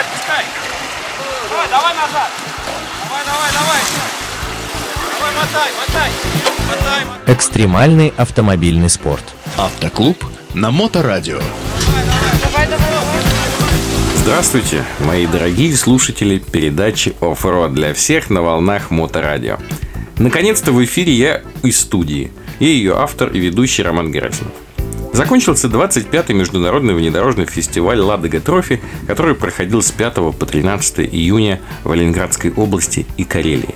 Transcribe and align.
отпускай. 0.00 0.44
Давай, 1.50 1.68
давай 1.68 1.94
назад. 1.94 2.30
Давай, 3.04 3.24
давай, 3.24 3.50
давай. 3.52 3.80
Давай, 5.18 5.32
мотай, 5.34 5.70
мотай. 5.78 6.10
Мотай, 6.68 7.04
мотай. 7.04 7.34
Экстремальный 7.34 8.12
автомобильный 8.16 8.88
спорт. 8.88 9.24
Автоклуб 9.56 10.24
на 10.54 10.70
Моторадио. 10.70 11.40
Здравствуйте, 14.16 14.84
мои 15.00 15.26
дорогие 15.26 15.76
слушатели 15.76 16.38
передачи 16.38 17.14
Offroad 17.20 17.72
для 17.72 17.94
всех 17.94 18.30
на 18.30 18.42
волнах 18.42 18.90
Моторадио. 18.90 19.58
Наконец-то 20.18 20.72
в 20.72 20.84
эфире 20.84 21.12
я 21.12 21.42
из 21.62 21.80
студии, 21.80 22.30
и 22.58 22.66
ее 22.66 22.96
автор 22.98 23.30
и 23.30 23.38
ведущий 23.38 23.82
Роман 23.82 24.12
Герасимов. 24.12 24.52
Закончился 25.12 25.66
25-й 25.66 26.34
международный 26.34 26.94
внедорожный 26.94 27.46
фестиваль 27.46 27.98
«Ладога 27.98 28.40
Трофи», 28.40 28.80
который 29.08 29.34
проходил 29.34 29.82
с 29.82 29.90
5 29.90 30.14
по 30.14 30.46
13 30.46 31.00
июня 31.00 31.60
в 31.82 31.92
Ленинградской 31.92 32.52
области 32.52 33.06
и 33.16 33.24
Карелии. 33.24 33.74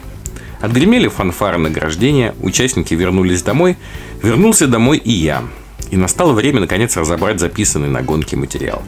Отгремели 0.61 1.09
фанфары 1.09 1.59
награждения, 1.59 2.34
участники 2.41 2.95
вернулись 2.95 3.42
домой, 3.42 3.77
вернулся 4.23 4.69
домой 4.69 4.98
и 4.98 5.11
я. 5.11 5.42
И 5.91 5.97
настало 5.97 6.33
время, 6.33 6.61
наконец, 6.61 6.97
разобрать 6.97 7.41
записанный 7.41 7.89
на 7.89 8.01
гонке 8.01 8.37
материал. 8.37 8.83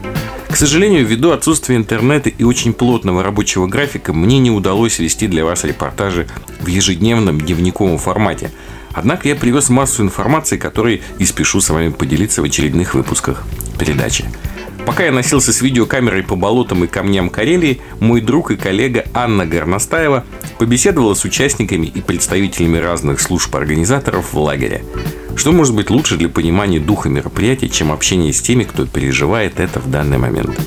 К 0.49 0.55
сожалению, 0.55 1.05
ввиду 1.05 1.31
отсутствия 1.31 1.75
интернета 1.75 2.29
и 2.29 2.43
очень 2.43 2.73
плотного 2.73 3.23
рабочего 3.23 3.67
графика, 3.67 4.13
мне 4.13 4.39
не 4.39 4.51
удалось 4.51 4.99
вести 4.99 5.27
для 5.27 5.43
вас 5.43 5.65
репортажи 5.65 6.27
в 6.61 6.67
ежедневном 6.67 7.41
дневниковом 7.41 7.97
формате– 7.97 8.51
Однако 8.97 9.27
я 9.27 9.35
привез 9.35 9.69
массу 9.69 10.01
информации, 10.01 10.57
которой 10.57 11.03
и 11.19 11.25
спешу 11.25 11.61
с 11.61 11.69
вами 11.69 11.89
поделиться 11.89 12.41
в 12.41 12.45
очередных 12.45 12.95
выпусках 12.95 13.43
передачи. 13.77 14.25
Пока 14.87 15.05
я 15.05 15.11
носился 15.11 15.53
с 15.53 15.61
видеокамерой 15.61 16.23
по 16.23 16.35
болотам 16.35 16.83
и 16.83 16.87
камням 16.87 17.29
Карелии, 17.29 17.79
мой 17.99 18.21
друг 18.21 18.49
и 18.49 18.55
коллега 18.55 19.05
Анна 19.13 19.45
Горностаева 19.45 20.23
побеседовала 20.57 21.13
с 21.13 21.25
участниками 21.25 21.85
и 21.85 22.01
представителями 22.01 22.77
разных 22.77 23.21
служб 23.21 23.55
организаторов 23.55 24.33
в 24.33 24.39
лагере. 24.39 24.83
Что 25.35 25.51
может 25.51 25.75
быть 25.75 25.91
лучше 25.91 26.17
для 26.17 26.29
понимания 26.29 26.79
духа 26.79 27.07
мероприятия, 27.07 27.69
чем 27.69 27.91
общение 27.91 28.33
с 28.33 28.41
теми, 28.41 28.63
кто 28.63 28.87
переживает 28.87 29.59
это 29.59 29.79
в 29.79 29.91
данный 29.91 30.17
момент? 30.17 30.59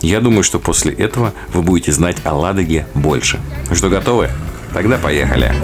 Я 0.00 0.20
думаю, 0.20 0.42
что 0.42 0.58
после 0.58 0.92
этого 0.92 1.32
вы 1.54 1.62
будете 1.62 1.92
знать 1.92 2.16
о 2.24 2.34
Ладоге 2.34 2.88
больше. 2.94 3.38
Что, 3.72 3.88
готовы? 3.88 4.30
Тогда 4.72 4.98
поехали. 4.98 5.54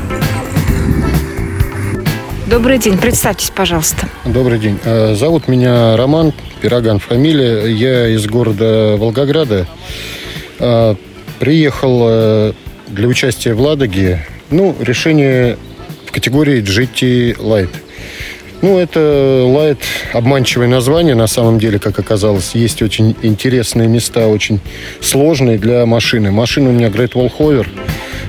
Добрый 2.54 2.78
день, 2.78 2.96
представьтесь, 2.96 3.50
пожалуйста. 3.50 4.08
Добрый 4.24 4.60
день. 4.60 4.78
Э, 4.84 5.16
зовут 5.16 5.48
меня 5.48 5.96
Роман, 5.96 6.32
Пироган 6.60 7.00
фамилия. 7.00 7.66
Я 7.66 8.06
из 8.06 8.26
города 8.26 8.94
Волгограда. 8.96 9.66
Э, 10.60 10.94
приехал 11.40 12.06
э, 12.08 12.52
для 12.86 13.08
участия 13.08 13.54
в 13.54 13.60
Ладоге. 13.60 14.24
Ну, 14.52 14.76
решение 14.78 15.58
в 16.06 16.12
категории 16.12 16.62
GT 16.62 17.38
Light. 17.38 17.70
Ну, 18.62 18.78
это 18.78 19.00
Light 19.00 19.80
обманчивое 20.12 20.68
название, 20.68 21.16
на 21.16 21.26
самом 21.26 21.58
деле, 21.58 21.80
как 21.80 21.98
оказалось. 21.98 22.54
Есть 22.54 22.82
очень 22.82 23.16
интересные 23.22 23.88
места, 23.88 24.28
очень 24.28 24.60
сложные 25.00 25.58
для 25.58 25.86
машины. 25.86 26.30
Машина 26.30 26.70
у 26.70 26.72
меня 26.72 26.86
Great 26.86 27.14
Wall 27.14 27.32
Hover 27.36 27.66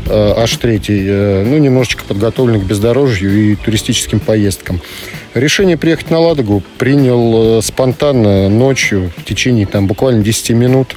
H3, 0.05 0.81
э, 0.87 1.43
ну, 1.45 1.57
немножечко 1.57 2.03
подготовлен 2.05 2.61
к 2.61 2.63
бездорожью 2.63 3.31
и 3.33 3.55
туристическим 3.55 4.19
поездкам. 4.19 4.81
Решение 5.33 5.77
приехать 5.77 6.11
на 6.11 6.19
Ладогу 6.19 6.63
принял 6.77 7.59
э, 7.59 7.61
спонтанно 7.61 8.49
ночью 8.49 9.11
в 9.17 9.23
течение 9.23 9.65
там 9.65 9.87
буквально 9.87 10.23
10 10.23 10.51
минут, 10.51 10.95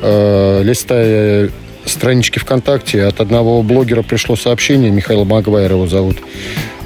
э, 0.00 0.62
листая 0.62 1.50
странички 1.84 2.38
ВКонтакте, 2.38 3.04
от 3.04 3.20
одного 3.20 3.62
блогера 3.62 4.02
пришло 4.02 4.36
сообщение, 4.36 4.90
Михаил 4.90 5.24
Магвайр 5.24 5.72
его 5.72 5.86
зовут, 5.86 6.16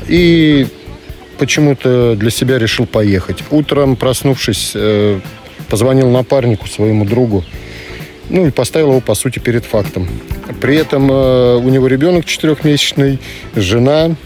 и 0.09 0.67
почему-то 1.39 2.17
для 2.17 2.31
себя 2.31 2.59
решил 2.59 2.85
поехать. 2.85 3.39
Утром, 3.51 3.97
проснувшись, 3.97 4.75
позвонил 5.71 6.11
напарнику, 6.11 6.67
своему 6.69 7.07
другу, 7.07 7.45
ну 8.31 8.47
и 8.47 8.51
поставил 8.51 8.91
его, 8.91 9.01
по 9.01 9.15
сути, 9.15 9.39
перед 9.39 9.65
фактом. 9.65 10.09
При 10.61 10.77
этом 10.77 11.11
э, 11.11 11.57
у 11.57 11.69
него 11.69 11.87
ребенок 11.87 12.25
четырехмесячный, 12.25 13.19
жена, 13.55 14.17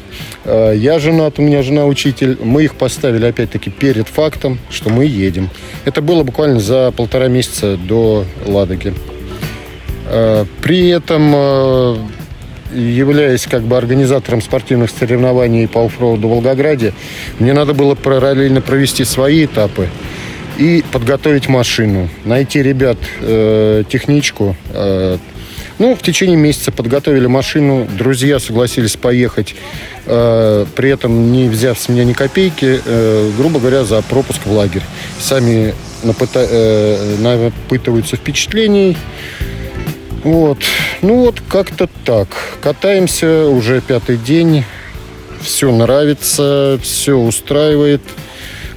э, 0.44 0.74
я 0.76 0.98
женат, 0.98 1.38
у 1.38 1.42
меня 1.42 1.62
жена 1.62 1.86
учитель. 1.86 2.38
Мы 2.42 2.64
их 2.64 2.74
поставили, 2.74 3.26
опять-таки, 3.26 3.70
перед 3.70 4.08
фактом, 4.08 4.58
что 4.70 4.90
мы 4.90 5.06
едем. 5.06 5.50
Это 5.84 6.02
было 6.02 6.22
буквально 6.22 6.60
за 6.60 6.92
полтора 6.92 7.28
месяца 7.28 7.76
до 7.76 8.24
Ладоги. 8.46 8.94
Э, 10.06 10.44
при 10.62 10.88
этом, 10.88 11.32
э, 11.34 11.96
являясь 12.74 13.46
как 13.46 13.62
бы 13.62 13.76
организатором 13.76 14.42
спортивных 14.42 14.90
соревнований 14.90 15.66
по 15.66 15.86
оффроуду 15.86 16.28
в 16.28 16.30
Волгограде, 16.30 16.92
мне 17.38 17.52
надо 17.52 17.72
было 17.72 17.94
параллельно 17.94 18.60
провести 18.60 19.04
свои 19.04 19.46
этапы 19.46 19.88
и 20.58 20.84
подготовить 20.92 21.48
машину, 21.48 22.08
найти 22.24 22.62
ребят, 22.62 22.98
э, 23.20 23.84
техничку. 23.88 24.56
Э, 24.70 25.18
ну, 25.78 25.96
в 25.96 26.02
течение 26.02 26.36
месяца 26.36 26.70
подготовили 26.70 27.26
машину, 27.26 27.88
друзья 27.98 28.38
согласились 28.38 28.96
поехать, 28.96 29.56
э, 30.06 30.66
при 30.76 30.90
этом 30.90 31.32
не 31.32 31.48
взяв 31.48 31.78
с 31.78 31.88
меня 31.88 32.04
ни 32.04 32.12
копейки, 32.12 32.80
э, 32.84 33.30
грубо 33.36 33.58
говоря, 33.58 33.84
за 33.84 34.00
пропуск 34.02 34.40
в 34.44 34.52
лагерь. 34.52 34.82
Сами 35.18 35.74
напыта, 36.04 36.46
э, 36.48 37.16
напытываются 37.18 38.16
впечатлений. 38.16 38.96
Вот. 40.22 40.58
Ну 41.02 41.16
вот 41.16 41.42
как-то 41.48 41.88
так. 42.04 42.28
Катаемся 42.62 43.46
уже 43.46 43.80
пятый 43.80 44.16
день. 44.16 44.64
Все 45.42 45.70
нравится, 45.70 46.78
все 46.82 47.16
устраивает. 47.16 48.00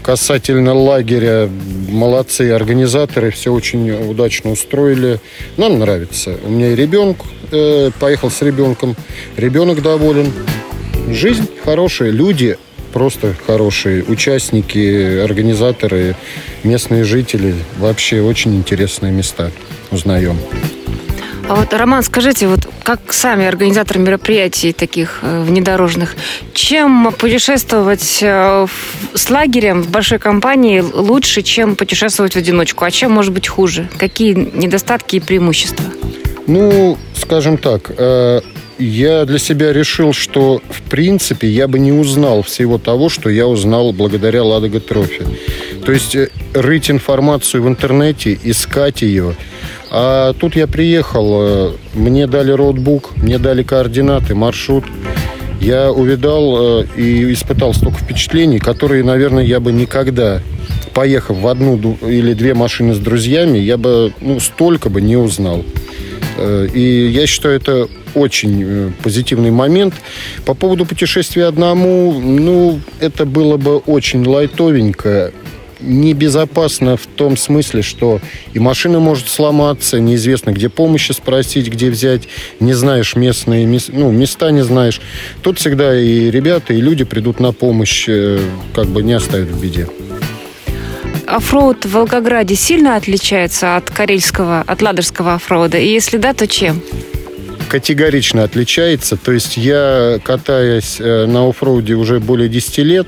Касательно 0.07 0.73
лагеря, 0.73 1.50
молодцы 1.90 2.51
организаторы, 2.51 3.29
все 3.29 3.51
очень 3.51 3.91
удачно 3.91 4.51
устроили. 4.51 5.19
Нам 5.57 5.79
нравится. 5.79 6.38
У 6.45 6.50
меня 6.50 6.72
и 6.72 6.75
ребенок, 6.75 7.18
э, 7.51 7.91
поехал 8.00 8.31
с 8.31 8.41
ребенком, 8.41 8.95
ребенок 9.35 9.81
доволен. 9.81 10.31
Жизнь 11.09 11.50
хорошая, 11.62 12.12
люди 12.12 12.57
просто 12.94 13.35
хорошие, 13.45 14.01
участники, 14.06 15.19
организаторы, 15.19 16.16
местные 16.63 17.03
жители. 17.03 17.53
Вообще 17.78 18.22
очень 18.22 18.56
интересные 18.56 19.12
места 19.12 19.51
узнаем. 19.91 20.38
А 21.50 21.56
вот, 21.56 21.74
Роман, 21.74 22.01
скажите, 22.01 22.47
вот 22.47 22.66
как 22.88 23.12
сами 23.12 23.46
организаторы 23.46 24.00
мероприятий 24.00 24.72
таких 24.72 25.20
э, 25.22 25.44
внедорожных, 25.44 26.16
чем 26.53 27.12
путешествовать 27.12 28.20
э, 28.22 28.66
с 29.14 29.30
лагерем 29.30 29.84
в 29.84 29.90
большой 29.90 30.20
компании 30.20 30.80
лучше, 30.80 31.42
чем 31.42 31.75
путешествовать 31.75 32.36
в 32.36 32.38
одиночку? 32.38 32.86
А 32.86 32.92
чем 32.92 33.12
может 33.12 33.34
быть 33.34 33.50
хуже? 33.50 33.90
Какие 33.98 34.36
недостатки 34.36 35.18
и 35.18 35.20
преимущества? 35.20 35.84
Ну, 36.48 36.98
скажем 37.14 37.58
так, 37.58 37.92
э, 37.98 38.40
я 38.80 39.25
для 39.25 39.40
себя 39.40 39.74
решил, 39.74 40.14
что 40.14 40.62
в 40.69 40.81
принципе 40.90 41.50
я 41.50 41.68
бы 41.68 41.80
не 41.80 41.92
узнал 41.92 42.42
всего 42.42 42.78
того, 42.78 43.09
что 43.09 43.30
я 43.30 43.48
узнал 43.48 43.92
благодаря 43.92 44.46
Ладога 44.46 44.80
Трофи. 44.80 45.24
То 45.86 45.92
есть 45.92 46.16
рыть 46.54 46.90
информацию 46.90 47.64
в 47.64 47.68
интернете, 47.68 48.40
искать 48.46 49.02
ее– 49.02 49.36
а 49.90 50.34
тут 50.34 50.56
я 50.56 50.68
приехал, 50.68 51.42
э, 51.42 51.72
мне 51.94 52.28
дали 52.28 52.52
роутбук, 52.52 53.16
мне 53.16 53.38
дали 53.38 53.64
координаты, 53.64 54.36
маршрут. 54.36 54.86
Я 55.62 55.92
увидал 55.92 56.81
э, 56.81 56.86
и 56.98 57.34
испытал 57.34 57.74
столько 57.74 58.00
впечатлений, 58.00 58.59
которые, 58.59 59.03
наверное, 59.03 59.44
я 59.44 59.59
бы 59.59 59.72
никогда, 59.72 60.42
поехав 60.94 61.38
в 61.38 61.48
одну 61.48 61.78
или 62.01 62.34
две 62.34 62.54
машины 62.54 62.94
с 62.94 63.00
друзьями, 63.00 63.57
я 63.57 63.78
бы 63.78 64.13
ну, 64.19 64.39
столько 64.39 64.89
бы 64.89 65.01
не 65.01 65.16
узнал. 65.16 65.63
Э, 66.38 66.68
и 66.74 67.07
я 67.07 67.25
считаю, 67.25 67.56
это 67.56 67.88
очень 68.13 68.94
позитивный 69.04 69.51
момент. 69.51 69.94
По 70.45 70.54
поводу 70.54 70.86
путешествия 70.86 71.45
одному, 71.45 72.19
ну, 72.19 72.80
это 73.00 73.25
было 73.25 73.57
бы 73.57 73.78
очень 73.78 74.25
лайтовенько 74.25 75.31
небезопасно 75.79 76.97
в 76.97 77.06
том 77.06 77.38
смысле, 77.38 77.81
что 77.81 78.19
и 78.53 78.59
машина 78.59 79.00
может 79.00 79.27
сломаться, 79.27 80.00
неизвестно, 80.00 80.51
где 80.51 80.69
помощи 80.69 81.12
спросить, 81.12 81.69
где 81.69 81.89
взять, 81.89 82.24
не 82.59 82.74
знаешь 82.74 83.15
местные 83.15 83.68
ну, 83.89 84.12
места, 84.12 84.51
не 84.51 84.63
знаешь. 84.63 85.01
Тут 85.41 85.59
всегда 85.59 86.00
и 86.00 86.31
ребята, 86.31 86.74
и 86.74 86.81
люди 86.81 87.03
придут 87.03 87.39
на 87.39 87.53
помощь, 87.53 88.06
э, 88.07 88.39
как 88.74 88.88
бы 88.88 89.03
не 89.03 89.13
оставят 89.13 89.50
в 89.50 89.62
беде. 89.62 89.88
Оффроуд 91.27 91.85
в 91.85 91.91
Волгограде 91.91 92.56
сильно 92.56 92.95
отличается 92.95 93.75
от 93.75 93.89
карельского, 93.91 94.62
от 94.62 94.81
ладожского 94.81 95.35
оффроуда? 95.35 95.77
И 95.77 95.88
если 95.88 96.18
да, 96.18 96.33
то 96.33 96.47
чем? 96.47 96.81
Категорично 97.69 98.44
отличается. 98.44 99.18
То 99.18 99.33
есть 99.33 99.57
я, 99.57 100.19
катаясь 100.23 100.97
э, 101.00 101.25
на 101.25 101.50
оффроуде 101.50 101.95
уже 101.95 102.21
более 102.21 102.47
10 102.47 102.77
лет, 102.80 103.07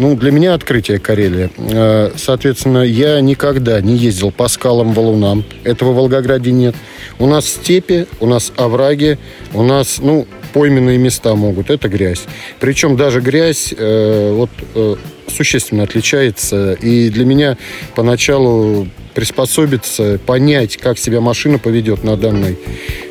Ну, 0.00 0.16
для 0.16 0.30
меня 0.30 0.54
открытие 0.54 0.98
Карелия. 0.98 1.50
Э, 1.58 2.12
Соответственно, 2.16 2.78
я 2.78 3.20
никогда 3.20 3.82
не 3.82 3.98
ездил 3.98 4.30
по 4.30 4.48
скалам, 4.48 4.94
валунам. 4.94 5.44
Этого 5.62 5.92
в 5.92 5.96
Волгограде 5.96 6.52
нет. 6.52 6.74
У 7.18 7.26
нас 7.26 7.46
степи, 7.46 8.06
у 8.18 8.26
нас 8.26 8.50
овраги, 8.56 9.18
у 9.52 9.62
нас, 9.62 9.98
ну, 9.98 10.26
пойменные 10.54 10.96
места 10.96 11.34
могут. 11.34 11.68
Это 11.68 11.90
грязь. 11.90 12.22
Причем 12.60 12.96
даже 12.96 13.20
грязь 13.20 13.74
э, 13.76 14.32
вот, 14.32 14.48
э, 14.74 14.96
существенно 15.28 15.82
отличается. 15.82 16.72
И 16.72 17.10
для 17.10 17.26
меня 17.26 17.58
поначалу 17.94 18.88
приспособиться, 19.14 20.18
понять, 20.24 20.76
как 20.76 20.98
себя 20.98 21.20
машина 21.20 21.58
поведет 21.58 22.04
на 22.04 22.16
данной 22.16 22.56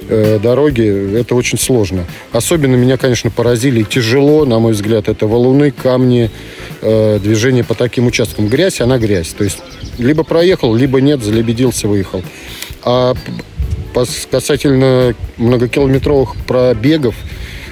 э, 0.08 0.40
дороге, 0.40 1.20
это 1.20 1.36
очень 1.36 1.60
сложно. 1.60 2.06
Особенно 2.32 2.76
меня, 2.76 2.98
конечно, 2.98 3.30
поразили 3.30 3.84
тяжело, 3.84 4.46
на 4.46 4.60
мой 4.60 4.74
взгляд, 4.74 5.08
это 5.08 5.28
валуны, 5.28 5.72
камни, 5.72 6.32
э, 6.82 7.20
движение 7.22 7.64
по 7.64 7.76
таким 7.76 8.08
участкам. 8.08 8.48
Грязь, 8.48 8.82
она 8.82 8.98
грязь. 8.98 9.30
То 9.30 9.44
есть 9.44 9.60
либо 9.98 10.24
проехал, 10.24 10.74
либо 10.74 11.02
нет, 11.02 11.24
залебедился, 11.24 11.88
выехал. 11.88 12.24
А 12.84 13.14
касательно 14.32 15.14
многокилометровых 15.38 16.36
пробегов, 16.46 17.16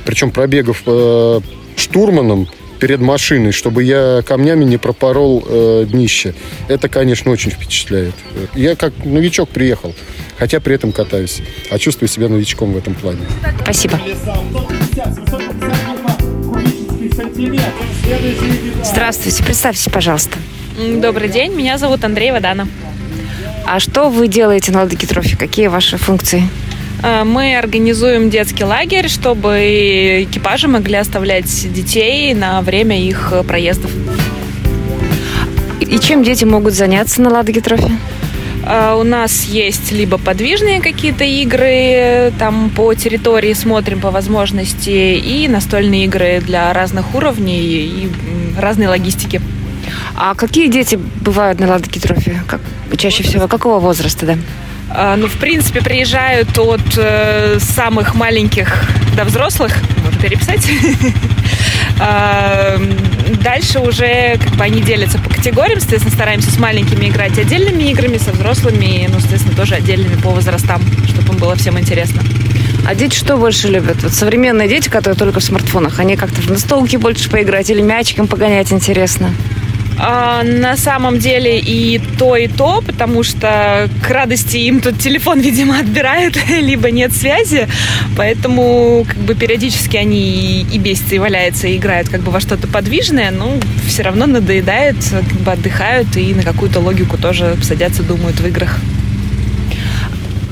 причем 0.06 0.32
пробегов 0.32 0.84
э, 0.86 1.40
штурманом 1.76 2.48
перед 2.80 3.00
машиной, 3.00 3.52
чтобы 3.52 3.84
я 3.84 4.22
камнями 4.26 4.64
не 4.64 4.78
пропорол 4.78 5.44
э, 5.48 5.86
днище. 5.88 6.34
Это, 6.68 6.90
конечно, 6.90 7.32
очень 7.32 7.52
впечатляет. 7.52 8.14
Я 8.56 8.76
как 8.76 8.94
новичок 9.04 9.50
приехал, 9.50 9.96
хотя 10.38 10.60
при 10.60 10.76
этом 10.76 10.92
катаюсь, 10.92 11.42
а 11.70 11.80
чувствую 11.80 12.10
себя 12.10 12.30
новичком 12.30 12.74
в 12.74 12.78
этом 12.78 12.94
плане. 12.96 13.22
Спасибо. 13.64 14.00
Здравствуйте, 18.84 19.44
представьтесь, 19.44 19.92
пожалуйста. 19.92 20.38
Добрый 20.76 21.30
день, 21.30 21.54
меня 21.54 21.78
зовут 21.78 22.04
Андрей 22.04 22.32
Вадана. 22.32 22.68
А 23.66 23.80
что 23.80 24.10
вы 24.10 24.28
делаете 24.28 24.72
на 24.72 24.80
Ладоге 24.80 25.06
Трофи? 25.06 25.36
Какие 25.36 25.68
ваши 25.68 25.98
функции? 25.98 26.44
Э, 27.04 27.24
Мы 27.24 27.56
организуем 27.56 28.32
детский 28.32 28.64
лагерь, 28.64 29.08
чтобы 29.08 30.26
экипажи 30.28 30.68
могли 30.68 30.96
оставлять 30.96 31.72
детей 31.72 32.34
на 32.34 32.62
время 32.62 33.00
их 33.00 33.32
проездов. 33.48 33.92
И 35.80 36.00
чем 36.00 36.24
дети 36.24 36.44
могут 36.44 36.74
заняться 36.74 37.22
на 37.22 37.30
Ладоге? 37.30 37.62
Э, 37.62 37.78
У 39.00 39.04
нас 39.04 39.46
есть 39.46 39.92
либо 39.94 40.18
подвижные 40.18 40.82
какие-то 40.82 41.24
игры, 41.24 41.72
э, 41.72 42.32
там 42.38 42.70
по 42.70 42.94
территории 42.94 43.54
смотрим 43.54 44.02
по 44.02 44.12
возможности, 44.12 45.16
и 45.16 45.48
настольные 45.48 46.04
игры 46.06 46.42
для 46.42 46.74
разных 46.74 47.16
уровней 47.16 47.62
и 47.62 48.12
разной 48.60 48.88
логистики. 48.88 49.42
А 50.16 50.36
какие 50.36 50.68
дети 50.68 51.00
бывают 51.22 51.60
на 51.60 51.68
Ладоге 51.68 52.02
Трофи? 52.02 52.42
Как, 52.48 52.60
чаще 52.98 53.24
всего? 53.24 53.48
Какого 53.48 53.80
возраста, 53.80 54.26
да? 54.26 54.36
А, 54.90 55.16
Ну, 55.16 55.28
в 55.28 55.38
принципе, 55.38 55.82
приезжают 55.82 56.58
от 56.58 56.82
э, 56.98 57.60
самых 57.60 58.16
маленьких 58.16 58.84
до 59.16 59.24
взрослых. 59.24 59.74
Можно 60.04 60.22
переписать. 60.22 60.68
Дальше 63.44 63.80
уже 63.80 64.38
как 64.38 64.56
бы 64.56 64.64
они 64.64 64.82
делятся 64.82 65.20
по 65.20 65.30
категориям. 65.30 65.80
Соответственно, 65.80 66.16
стараемся 66.16 66.52
с 66.52 66.58
маленькими 66.58 67.08
играть 67.08 67.38
отдельными 67.38 67.84
играми, 67.92 68.18
со 68.18 68.32
взрослыми, 68.32 69.08
ну, 69.12 69.20
соответственно, 69.20 69.56
тоже 69.56 69.76
отдельными 69.76 70.16
по 70.22 70.30
возрастам, 70.30 70.82
чтобы 71.08 71.34
им 71.34 71.40
было 71.40 71.56
всем 71.56 71.80
интересно. 71.80 72.22
А 72.86 72.96
дети 72.96 73.16
что 73.16 73.38
больше 73.38 73.68
любят? 73.68 74.02
Вот 74.02 74.14
современные 74.14 74.70
дети, 74.70 74.88
которые 74.88 75.18
только 75.18 75.40
в 75.40 75.44
смартфонах, 75.44 76.00
они 76.00 76.16
как-то 76.16 76.42
в 76.42 76.50
настолке 76.50 76.98
больше 76.98 77.30
поиграть 77.30 77.70
или 77.70 77.82
мячиком 77.82 78.28
погонять 78.28 78.72
интересно? 78.72 79.34
А, 80.00 80.44
на 80.44 80.78
самом 80.78 81.18
деле 81.18 81.60
и 81.60 82.00
то, 82.20 82.36
и 82.36 82.48
то, 82.48 82.84
потому 82.86 83.24
что 83.24 83.90
к 84.06 84.10
радости 84.10 84.58
им 84.58 84.80
тут 84.80 85.00
телефон, 85.00 85.40
видимо, 85.48 85.80
отбирают, 85.80 86.38
либо 86.50 86.92
нет 86.92 87.14
связи, 87.14 87.68
поэтому 88.16 89.06
как 89.08 89.18
бы 89.18 89.34
периодически 89.36 89.98
они 89.98 90.62
и, 90.62 90.78
бесятся, 90.78 91.16
и 91.16 91.20
валяются, 91.20 91.68
и 91.68 91.78
играют 91.78 92.10
как 92.10 92.22
бы 92.22 92.32
во 92.32 92.40
что-то 92.40 92.68
подвижное, 92.68 93.32
но 93.32 93.54
все 93.88 94.04
равно 94.04 94.28
надоедает, 94.28 94.98
как 95.10 95.42
бы 95.42 95.52
отдыхают 95.52 96.16
и 96.16 96.34
на 96.34 96.44
какую-то 96.44 96.80
логику 96.80 97.18
тоже 97.18 97.56
садятся, 97.64 98.04
думают 98.04 98.40
в 98.40 98.48
играх. 98.48 98.80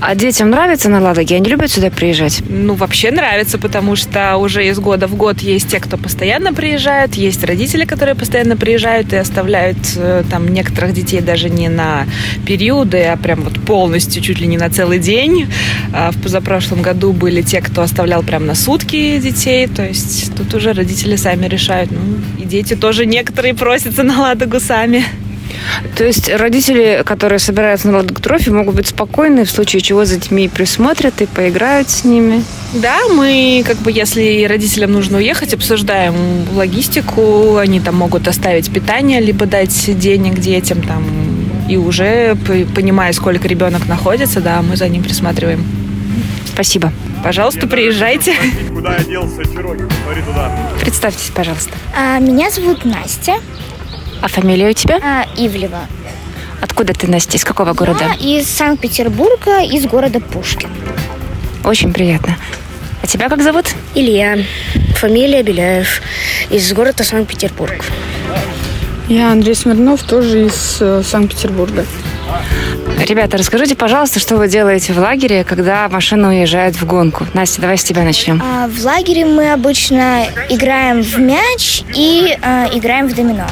А 0.07 0.13
детям 0.13 0.51
нравится 0.51 0.87
на 0.87 1.01
Ладоге? 1.01 1.37
Они 1.37 1.49
любят 1.49 1.71
сюда 1.71 1.89
приезжать? 1.89 2.43
Ну, 2.47 2.75
вообще 2.75 3.09
нравится, 3.09 3.57
потому 3.57 3.95
что 3.95 4.37
уже 4.37 4.67
из 4.67 4.77
года 4.77 5.07
в 5.07 5.15
год 5.15 5.39
есть 5.39 5.69
те, 5.69 5.79
кто 5.79 5.97
постоянно 5.97 6.53
приезжает, 6.53 7.15
есть 7.15 7.43
родители, 7.43 7.85
которые 7.85 8.13
постоянно 8.13 8.55
приезжают 8.55 9.11
и 9.13 9.15
оставляют 9.15 9.79
э, 9.95 10.23
там 10.29 10.47
некоторых 10.53 10.93
детей 10.93 11.21
даже 11.21 11.49
не 11.49 11.69
на 11.69 12.05
периоды, 12.45 13.01
а 13.01 13.17
прям 13.17 13.41
вот 13.41 13.59
полностью, 13.59 14.21
чуть 14.21 14.39
ли 14.39 14.45
не 14.45 14.57
на 14.57 14.69
целый 14.69 14.99
день. 14.99 15.47
А 15.91 16.11
в 16.11 16.21
позапрошлом 16.21 16.83
году 16.83 17.11
были 17.11 17.41
те, 17.41 17.59
кто 17.59 17.81
оставлял 17.81 18.21
прям 18.21 18.45
на 18.45 18.53
сутки 18.53 19.17
детей, 19.17 19.65
то 19.65 19.83
есть 19.83 20.35
тут 20.35 20.53
уже 20.53 20.73
родители 20.73 21.15
сами 21.15 21.47
решают. 21.47 21.89
Ну, 21.89 22.19
и 22.39 22.45
дети 22.45 22.75
тоже 22.75 23.07
некоторые 23.07 23.55
просятся 23.55 24.03
на 24.03 24.21
Ладогу 24.21 24.59
сами. 24.59 25.03
То 25.97 26.03
есть 26.03 26.29
родители, 26.29 27.03
которые 27.05 27.39
собираются 27.39 27.87
на 27.87 27.97
Ладогу 27.97 28.21
Трофи, 28.21 28.49
могут 28.49 28.75
быть 28.75 28.87
спокойны, 28.87 29.45
в 29.45 29.51
случае 29.51 29.81
чего 29.81 30.05
за 30.05 30.15
детьми 30.15 30.47
присмотрят 30.47 31.21
и 31.21 31.25
поиграют 31.25 31.89
с 31.89 32.03
ними? 32.03 32.43
Да, 32.73 32.99
мы, 33.13 33.63
как 33.65 33.77
бы, 33.77 33.91
если 33.91 34.45
родителям 34.45 34.91
нужно 34.91 35.17
уехать, 35.17 35.53
обсуждаем 35.53 36.15
логистику. 36.53 37.57
Они 37.57 37.79
там 37.79 37.95
могут 37.95 38.27
оставить 38.27 38.71
питание, 38.71 39.21
либо 39.21 39.45
дать 39.45 39.97
денег 39.99 40.39
детям 40.39 40.81
там. 40.81 41.03
И 41.69 41.77
уже, 41.77 42.35
понимая, 42.75 43.13
сколько 43.13 43.47
ребенок 43.47 43.87
находится, 43.87 44.41
да, 44.41 44.61
мы 44.61 44.75
за 44.75 44.87
ним 44.87 45.03
присматриваем. 45.03 45.65
Спасибо. 46.53 46.91
Пожалуйста, 47.23 47.67
приезжайте. 47.67 48.35
Куда 48.69 48.97
я 48.97 49.03
делся, 49.03 49.43
Чироки? 49.43 49.83
Смотри 50.03 50.21
туда. 50.21 50.51
Представьтесь, 50.79 51.31
пожалуйста. 51.33 51.71
А, 51.95 52.19
Меня 52.19 52.51
зовут 52.51 52.85
Настя 52.85 53.35
А 54.25 54.27
фамилия 54.27 54.69
у 54.71 54.73
тебя? 54.73 54.99
а, 55.03 55.27
Ивлева. 55.37 55.81
Откуда 56.59 56.93
ты, 56.93 57.05
Настя? 57.05 57.37
Из 57.37 57.43
какого 57.43 57.73
города? 57.73 58.05
Я 58.19 58.39
из 58.39 58.49
Санкт-Петербурга, 58.49 59.61
из 59.61 59.85
города 59.85 60.19
Пушкин. 60.19 60.71
Очень 61.63 61.93
приятно. 61.93 62.35
А 63.03 63.05
тебя 63.05 63.29
как 63.29 63.43
зовут? 63.43 63.67
Илья. 63.93 64.39
Фамилия 64.95 65.43
Беляев. 65.43 66.01
Из 66.49 66.73
города 66.73 67.03
Санкт-Петербург. 67.03 67.85
Я 69.09 69.31
Андрей 69.31 69.53
Смирнов, 69.53 70.01
тоже 70.01 70.47
из 70.47 70.77
э, 70.79 71.03
Санкт-Петербурга. 71.05 71.85
Ребята, 73.07 73.37
расскажите, 73.37 73.75
пожалуйста, 73.75 74.19
что 74.19 74.37
вы 74.37 74.47
делаете 74.47 74.93
в 74.93 74.97
лагере, 74.97 75.43
когда 75.43 75.87
машина 75.87 76.29
уезжает 76.29 76.81
в 76.81 76.85
гонку. 76.87 77.27
Настя, 77.35 77.61
давай 77.61 77.77
с 77.77 77.83
тебя 77.83 78.01
начнем. 78.01 78.41
А, 78.43 78.67
В 78.67 78.83
лагере 78.83 79.23
мы 79.25 79.51
обычно 79.51 80.25
играем 80.49 81.03
в 81.03 81.19
мяч 81.19 81.83
и 81.93 82.35
а, 82.41 82.67
играем 82.73 83.07
в 83.07 83.13
домино. 83.13 83.45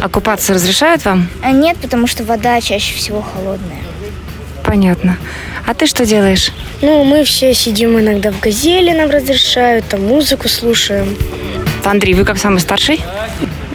А 0.00 0.08
купаться 0.08 0.54
разрешают 0.54 1.04
вам? 1.04 1.28
А 1.42 1.50
Нет, 1.50 1.76
потому 1.78 2.06
что 2.06 2.24
вода 2.24 2.60
чаще 2.60 2.94
всего 2.94 3.22
холодная. 3.22 3.78
Понятно. 4.64 5.16
А 5.66 5.74
ты 5.74 5.86
что 5.86 6.04
делаешь? 6.04 6.50
Ну, 6.82 7.04
мы 7.04 7.24
все 7.24 7.54
сидим 7.54 7.98
иногда 7.98 8.30
в 8.30 8.40
газели, 8.40 8.92
нам 8.92 9.10
разрешают, 9.10 9.86
там 9.86 10.06
музыку 10.06 10.48
слушаем. 10.48 11.16
Андрей, 11.84 12.14
вы 12.14 12.24
как 12.24 12.38
самый 12.38 12.60
старший? 12.60 13.00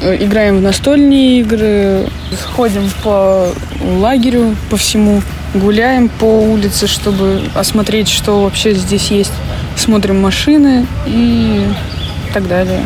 Играем 0.01 0.57
в 0.57 0.61
настольные 0.61 1.39
игры, 1.39 2.07
ходим 2.55 2.89
по 3.03 3.49
лагерю, 3.81 4.55
по 4.69 4.77
всему, 4.77 5.21
гуляем 5.53 6.09
по 6.09 6.25
улице, 6.25 6.87
чтобы 6.87 7.49
осмотреть, 7.55 8.09
что 8.09 8.43
вообще 8.43 8.73
здесь 8.73 9.11
есть. 9.11 9.33
Смотрим 9.75 10.21
машины 10.21 10.85
и 11.07 11.67
так 12.33 12.47
далее. 12.47 12.85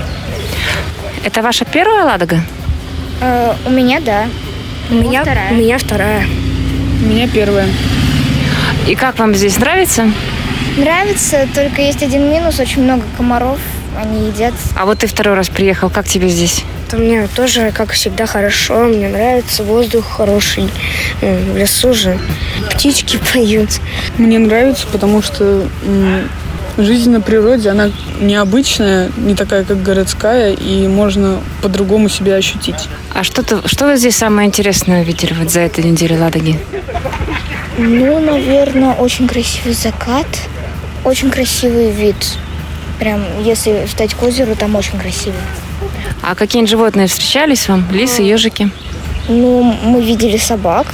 Это 1.23 1.41
ваша 1.41 1.65
первая 1.65 2.05
Ладога? 2.05 2.41
А, 3.21 3.55
У 3.65 3.69
меня 3.69 3.99
да. 3.99 4.25
У 4.89 4.93
меня, 4.95 5.21
вторая. 5.21 5.51
у 5.51 5.55
меня 5.55 5.77
вторая. 5.77 6.25
У 7.03 7.05
меня 7.07 7.27
первая. 7.27 7.67
И 8.87 8.95
как 8.95 9.19
вам 9.19 9.35
здесь 9.35 9.57
нравится? 9.57 10.09
Нравится, 10.77 11.47
только 11.53 11.81
есть 11.81 12.03
один 12.03 12.29
минус, 12.29 12.59
очень 12.59 12.83
много 12.83 13.03
комаров, 13.17 13.57
они 13.99 14.27
едят. 14.27 14.53
А 14.75 14.85
вот 14.85 14.99
ты 14.99 15.07
второй 15.07 15.35
раз 15.35 15.49
приехал, 15.49 15.89
как 15.89 16.07
тебе 16.07 16.29
здесь? 16.29 16.63
Это 16.87 16.97
мне 16.97 17.27
тоже, 17.35 17.71
как 17.75 17.91
всегда, 17.91 18.25
хорошо. 18.27 18.85
Мне 18.85 19.09
нравится 19.09 19.63
воздух 19.63 20.05
хороший. 20.05 20.69
М, 21.21 21.53
В 21.53 21.57
лесу 21.57 21.93
же 21.93 22.17
птички 22.71 23.19
поют. 23.33 23.71
Мне 24.17 24.39
нравится, 24.39 24.87
потому 24.91 25.21
что 25.21 25.67
жизнь 26.77 27.11
на 27.11 27.21
природе, 27.21 27.69
она 27.69 27.91
необычная, 28.19 29.09
не 29.17 29.35
такая, 29.35 29.63
как 29.63 29.81
городская, 29.81 30.53
и 30.53 30.87
можно 30.87 31.39
по-другому 31.61 32.09
себя 32.09 32.35
ощутить. 32.35 32.87
А 33.13 33.23
что, 33.23 33.43
ты, 33.43 33.67
что 33.67 33.85
вы 33.85 33.97
здесь 33.97 34.15
самое 34.15 34.47
интересное 34.47 35.01
увидели 35.01 35.33
вот 35.33 35.51
за 35.51 35.61
эту 35.61 35.81
неделю 35.81 36.19
Ладоги? 36.19 36.59
Ну, 37.77 38.19
наверное, 38.19 38.93
очень 38.93 39.27
красивый 39.27 39.73
закат, 39.73 40.27
очень 41.03 41.29
красивый 41.29 41.91
вид. 41.91 42.15
Прям, 42.99 43.21
если 43.43 43.85
встать 43.85 44.13
к 44.15 44.23
озеру, 44.23 44.55
там 44.55 44.75
очень 44.75 44.97
красиво. 44.99 45.35
А 46.23 46.35
какие-нибудь 46.35 46.71
животные 46.71 47.07
встречались 47.07 47.67
вам? 47.67 47.85
Лисы, 47.91 48.23
ежики? 48.23 48.69
Ну, 49.27 49.61
мы 49.61 50.03
видели 50.03 50.37
собак. 50.37 50.87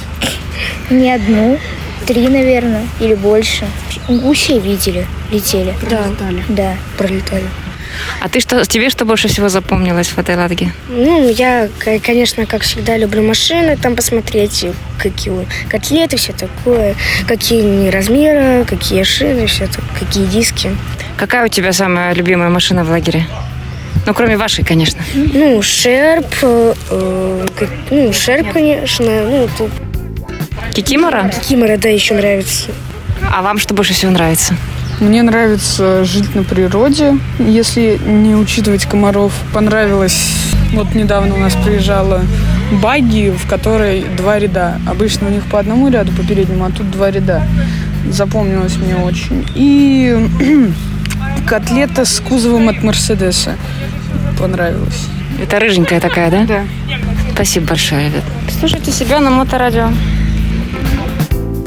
Не 0.90 1.12
одну. 1.12 1.58
Три, 2.06 2.28
наверное, 2.28 2.86
или 3.00 3.14
больше. 3.14 3.66
Гусей 4.08 4.58
видели, 4.58 5.06
летели. 5.30 5.74
Да, 5.90 6.04
Да. 6.48 6.76
пролетали. 6.98 7.44
А 8.20 8.28
ты 8.28 8.40
что, 8.40 8.64
тебе 8.66 8.90
что 8.90 9.04
больше 9.04 9.28
всего 9.28 9.48
запомнилось 9.48 10.08
в 10.08 10.18
этой 10.18 10.36
Ладоге? 10.36 10.72
Ну, 10.88 11.28
я, 11.28 11.68
конечно, 12.02 12.44
как 12.44 12.62
всегда, 12.62 12.96
люблю 12.96 13.22
машины 13.22 13.76
там 13.76 13.94
посмотреть, 13.94 14.66
какие 14.98 15.46
котлеты, 15.68 16.16
все 16.16 16.32
такое, 16.32 16.96
какие 17.28 17.60
они 17.60 17.90
размеры, 17.90 18.64
какие 18.64 19.04
шины, 19.04 19.46
все 19.46 19.64
это, 19.64 19.80
какие 19.98 20.26
диски. 20.26 20.76
Какая 21.16 21.44
у 21.44 21.48
тебя 21.48 21.72
самая 21.72 22.14
любимая 22.14 22.48
машина 22.48 22.84
в 22.84 22.90
лагере? 22.90 23.26
Ну, 24.06 24.12
кроме 24.12 24.36
вашей, 24.36 24.64
конечно. 24.64 25.00
Ну, 25.14 25.62
шерп, 25.62 26.26
э, 26.42 26.74
э, 26.90 27.46
ну, 27.90 28.12
шерп, 28.12 28.52
конечно, 28.52 29.06
ну, 29.06 29.48
тут 29.56 29.70
Кикимора? 30.74 31.30
Кимора, 31.48 31.76
да, 31.76 31.88
еще 31.88 32.14
нравится. 32.14 32.72
А 33.32 33.42
вам 33.42 33.58
что 33.58 33.74
больше 33.74 33.94
всего 33.94 34.10
нравится? 34.10 34.56
Мне 35.00 35.22
нравится 35.22 36.04
жить 36.04 36.34
на 36.34 36.42
природе, 36.42 37.16
если 37.38 37.98
не 38.04 38.34
учитывать 38.34 38.84
комаров. 38.86 39.32
Понравилось, 39.52 40.34
вот 40.72 40.94
недавно 40.94 41.34
у 41.34 41.38
нас 41.38 41.54
приезжала 41.54 42.22
багги, 42.82 43.32
в 43.36 43.48
которой 43.48 44.04
два 44.16 44.38
ряда. 44.38 44.80
Обычно 44.86 45.28
у 45.28 45.30
них 45.30 45.44
по 45.44 45.60
одному 45.60 45.88
ряду 45.88 46.10
по 46.12 46.26
переднему, 46.26 46.64
а 46.64 46.70
тут 46.70 46.90
два 46.90 47.10
ряда. 47.10 47.46
Запомнилось 48.10 48.76
мне 48.76 48.96
очень. 48.96 49.46
И 49.54 50.72
котлета 51.46 52.04
с 52.04 52.18
кузовом 52.20 52.68
от 52.68 52.82
Мерседеса 52.82 53.56
понравилась. 54.38 55.06
Это 55.40 55.60
рыженькая 55.60 56.00
такая, 56.00 56.30
да? 56.30 56.44
Да. 56.44 56.62
Спасибо 57.32 57.68
большое, 57.68 58.08
ребят. 58.08 58.24
Слушайте 58.60 58.90
себя 58.92 59.20
на 59.20 59.30
моторадио. 59.30 59.90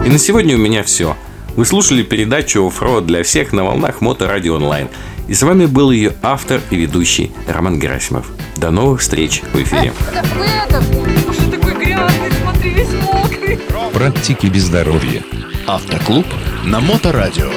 И 0.08 0.10
на 0.10 0.20
сегодня 0.20 0.56
у 0.56 0.58
меня 0.58 0.84
все. 0.84 1.18
Вы 1.58 1.66
слушали 1.66 2.02
передачу 2.02 2.66
«Оффроуд 2.66 3.06
для 3.06 3.24
всех» 3.24 3.52
на 3.52 3.66
волнах 3.66 4.00
Моторадио 4.00 4.56
Онлайн. 4.56 4.88
И 5.28 5.34
с 5.34 5.44
вами 5.44 5.66
был 5.66 5.92
ее 5.92 6.14
автор 6.22 6.62
и 6.70 6.78
ведущий 6.78 7.34
Роман 7.46 7.78
Герасимов. 7.78 8.32
До 8.56 8.72
новых 8.72 9.02
встреч 9.02 9.42
в 9.52 9.62
эфире. 9.62 9.92
Практики 13.94 14.46
без 14.46 14.64
здоровья. 14.64 15.24
Автоклуб 15.68 16.26
на 16.64 16.80
Моторадио. 16.80 17.52